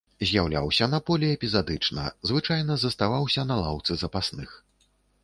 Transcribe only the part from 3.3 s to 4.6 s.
на лаўцы запасных.